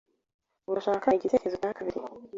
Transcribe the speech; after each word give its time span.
Urashaka 0.71 1.07
igitekerezo 1.17 1.55
cya 1.61 1.71
kabiri? 1.77 1.99